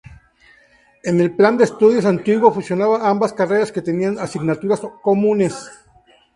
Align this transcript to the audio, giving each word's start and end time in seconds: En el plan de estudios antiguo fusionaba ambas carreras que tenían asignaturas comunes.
En 1.03 1.21
el 1.21 1.35
plan 1.35 1.57
de 1.57 1.63
estudios 1.65 2.05
antiguo 2.05 2.51
fusionaba 2.51 3.07
ambas 3.07 3.33
carreras 3.33 3.71
que 3.71 3.83
tenían 3.83 4.17
asignaturas 4.17 4.81
comunes. 5.03 5.69